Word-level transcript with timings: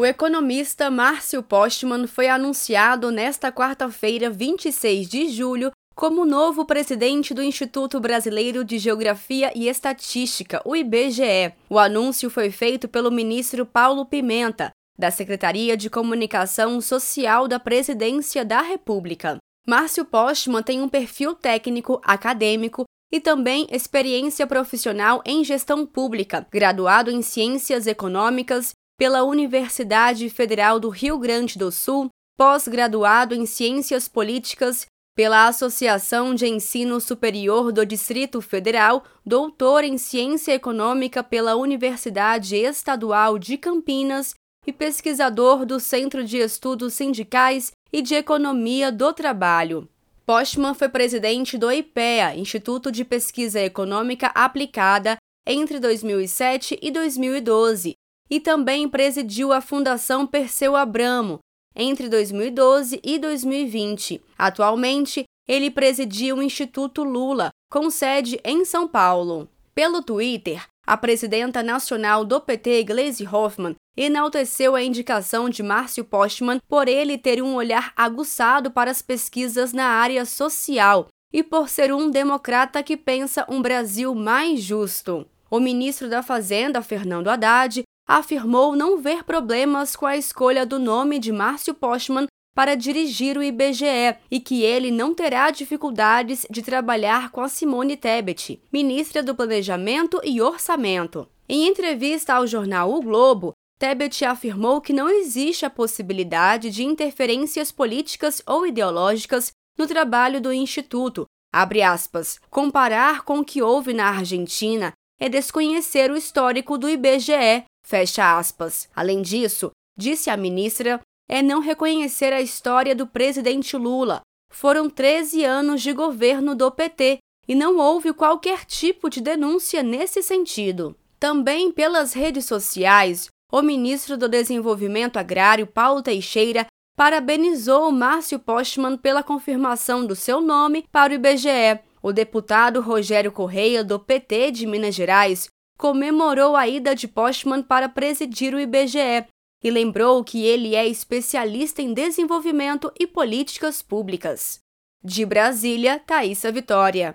O 0.00 0.06
economista 0.06 0.90
Márcio 0.90 1.42
Postman 1.42 2.06
foi 2.06 2.26
anunciado 2.26 3.10
nesta 3.10 3.52
quarta-feira, 3.52 4.30
26 4.30 5.06
de 5.06 5.28
julho, 5.28 5.70
como 5.94 6.24
novo 6.24 6.64
presidente 6.64 7.34
do 7.34 7.42
Instituto 7.42 8.00
Brasileiro 8.00 8.64
de 8.64 8.78
Geografia 8.78 9.52
e 9.54 9.68
Estatística, 9.68 10.62
o 10.64 10.74
IBGE. 10.74 11.52
O 11.68 11.78
anúncio 11.78 12.30
foi 12.30 12.50
feito 12.50 12.88
pelo 12.88 13.10
ministro 13.10 13.66
Paulo 13.66 14.06
Pimenta, 14.06 14.70
da 14.98 15.10
Secretaria 15.10 15.76
de 15.76 15.90
Comunicação 15.90 16.80
Social 16.80 17.46
da 17.46 17.60
Presidência 17.60 18.42
da 18.42 18.62
República. 18.62 19.36
Márcio 19.68 20.06
Postman 20.06 20.62
tem 20.62 20.80
um 20.80 20.88
perfil 20.88 21.34
técnico, 21.34 22.00
acadêmico 22.02 22.84
e 23.12 23.20
também 23.20 23.66
experiência 23.70 24.46
profissional 24.46 25.20
em 25.26 25.44
gestão 25.44 25.84
pública, 25.84 26.46
graduado 26.50 27.10
em 27.10 27.20
Ciências 27.20 27.86
Econômicas 27.86 28.72
pela 29.00 29.24
Universidade 29.24 30.28
Federal 30.28 30.78
do 30.78 30.90
Rio 30.90 31.18
Grande 31.18 31.56
do 31.56 31.72
Sul, 31.72 32.10
pós-graduado 32.38 33.34
em 33.34 33.46
Ciências 33.46 34.06
Políticas 34.06 34.84
pela 35.16 35.48
Associação 35.48 36.34
de 36.34 36.46
Ensino 36.46 37.00
Superior 37.00 37.72
do 37.72 37.86
Distrito 37.86 38.42
Federal, 38.42 39.02
doutor 39.24 39.84
em 39.84 39.96
Ciência 39.96 40.52
Econômica 40.52 41.24
pela 41.24 41.56
Universidade 41.56 42.56
Estadual 42.56 43.38
de 43.38 43.56
Campinas 43.56 44.34
e 44.66 44.72
pesquisador 44.72 45.64
do 45.64 45.80
Centro 45.80 46.22
de 46.22 46.36
Estudos 46.36 46.92
Sindicais 46.92 47.72
e 47.90 48.02
de 48.02 48.14
Economia 48.14 48.92
do 48.92 49.14
Trabalho. 49.14 49.88
Postman 50.26 50.74
foi 50.74 50.90
presidente 50.90 51.56
do 51.56 51.72
IPEA, 51.72 52.36
Instituto 52.36 52.92
de 52.92 53.02
Pesquisa 53.06 53.60
Econômica 53.60 54.26
Aplicada, 54.34 55.16
entre 55.46 55.80
2007 55.80 56.78
e 56.82 56.90
2012, 56.90 57.94
e 58.30 58.38
também 58.38 58.88
presidiu 58.88 59.52
a 59.52 59.60
Fundação 59.60 60.26
Perseu 60.26 60.76
Abramo 60.76 61.40
entre 61.74 62.08
2012 62.08 63.00
e 63.02 63.18
2020. 63.18 64.22
Atualmente, 64.38 65.24
ele 65.48 65.70
presidia 65.70 66.34
o 66.34 66.42
Instituto 66.42 67.02
Lula, 67.02 67.50
com 67.70 67.90
sede 67.90 68.40
em 68.44 68.64
São 68.64 68.86
Paulo. 68.86 69.48
Pelo 69.74 70.02
Twitter, 70.02 70.64
a 70.86 70.96
presidenta 70.96 71.62
nacional 71.62 72.24
do 72.24 72.40
PT, 72.40 72.84
Gleisi 72.84 73.26
Hoffmann, 73.26 73.74
enalteceu 73.96 74.74
a 74.74 74.82
indicação 74.82 75.48
de 75.48 75.62
Márcio 75.62 76.04
Postman 76.04 76.58
por 76.68 76.88
ele 76.88 77.18
ter 77.18 77.42
um 77.42 77.54
olhar 77.54 77.92
aguçado 77.96 78.70
para 78.70 78.90
as 78.90 79.02
pesquisas 79.02 79.72
na 79.72 79.86
área 79.86 80.24
social 80.24 81.08
e 81.32 81.42
por 81.42 81.68
ser 81.68 81.92
um 81.92 82.10
democrata 82.10 82.82
que 82.82 82.96
pensa 82.96 83.46
um 83.48 83.62
Brasil 83.62 84.14
mais 84.14 84.60
justo. 84.60 85.26
O 85.50 85.60
ministro 85.60 86.08
da 86.08 86.22
Fazenda, 86.22 86.82
Fernando 86.82 87.28
Haddad, 87.28 87.82
afirmou 88.10 88.74
não 88.74 88.98
ver 88.98 89.22
problemas 89.22 89.94
com 89.94 90.04
a 90.04 90.16
escolha 90.16 90.66
do 90.66 90.80
nome 90.80 91.20
de 91.20 91.30
Márcio 91.30 91.72
Postman 91.72 92.26
para 92.56 92.74
dirigir 92.74 93.38
o 93.38 93.42
IBGE 93.42 94.16
e 94.28 94.40
que 94.40 94.64
ele 94.64 94.90
não 94.90 95.14
terá 95.14 95.52
dificuldades 95.52 96.44
de 96.50 96.60
trabalhar 96.60 97.30
com 97.30 97.40
a 97.40 97.48
Simone 97.48 97.96
Tebet, 97.96 98.60
ministra 98.72 99.22
do 99.22 99.32
Planejamento 99.32 100.20
e 100.24 100.42
Orçamento. 100.42 101.28
Em 101.48 101.68
entrevista 101.68 102.34
ao 102.34 102.48
jornal 102.48 102.92
O 102.92 103.00
Globo, 103.00 103.52
Tebet 103.78 104.24
afirmou 104.24 104.80
que 104.80 104.92
não 104.92 105.08
existe 105.08 105.64
a 105.64 105.70
possibilidade 105.70 106.68
de 106.68 106.82
interferências 106.82 107.70
políticas 107.70 108.42
ou 108.44 108.66
ideológicas 108.66 109.52
no 109.78 109.86
trabalho 109.86 110.40
do 110.40 110.52
Instituto. 110.52 111.26
Aspas, 111.52 112.40
comparar 112.50 113.22
com 113.22 113.38
o 113.38 113.44
que 113.44 113.62
houve 113.62 113.92
na 113.92 114.08
Argentina 114.08 114.92
é 115.20 115.28
desconhecer 115.28 116.10
o 116.10 116.16
histórico 116.16 116.78
do 116.78 116.88
IBGE, 116.88 117.64
fecha 117.84 118.38
aspas. 118.38 118.88
Além 118.94 119.22
disso, 119.22 119.70
disse 119.96 120.30
a 120.30 120.36
ministra, 120.36 121.00
é 121.28 121.42
não 121.42 121.60
reconhecer 121.60 122.32
a 122.32 122.40
história 122.40 122.94
do 122.94 123.06
presidente 123.06 123.76
Lula. 123.76 124.20
Foram 124.52 124.90
13 124.90 125.44
anos 125.44 125.80
de 125.80 125.92
governo 125.92 126.54
do 126.54 126.70
PT 126.70 127.18
e 127.46 127.54
não 127.54 127.78
houve 127.78 128.12
qualquer 128.12 128.64
tipo 128.64 129.08
de 129.08 129.20
denúncia 129.20 129.82
nesse 129.82 130.22
sentido. 130.22 130.96
Também 131.18 131.70
pelas 131.70 132.12
redes 132.12 132.46
sociais, 132.46 133.28
o 133.52 133.62
ministro 133.62 134.16
do 134.16 134.28
Desenvolvimento 134.28 135.18
Agrário, 135.18 135.66
Paulo 135.66 136.02
Teixeira, 136.02 136.66
parabenizou 136.96 137.90
Márcio 137.90 138.38
Postman 138.38 138.96
pela 138.96 139.22
confirmação 139.22 140.04
do 140.04 140.14
seu 140.14 140.40
nome 140.40 140.84
para 140.92 141.12
o 141.12 141.16
IBGE. 141.16 141.80
O 142.02 142.12
deputado 142.12 142.80
Rogério 142.80 143.32
Correia, 143.32 143.84
do 143.84 143.98
PT 143.98 144.50
de 144.52 144.66
Minas 144.66 144.94
Gerais, 144.94 145.48
comemorou 145.80 146.54
a 146.54 146.68
ida 146.68 146.94
de 146.94 147.08
Postman 147.08 147.62
para 147.62 147.88
presidir 147.88 148.54
o 148.54 148.60
IBGE 148.60 149.24
e 149.64 149.70
lembrou 149.70 150.22
que 150.22 150.44
ele 150.44 150.74
é 150.74 150.86
especialista 150.86 151.80
em 151.80 151.94
desenvolvimento 151.94 152.92
e 153.00 153.06
políticas 153.06 153.80
públicas. 153.80 154.60
De 155.02 155.24
Brasília, 155.24 155.98
Thaisa 155.98 156.52
Vitória. 156.52 157.08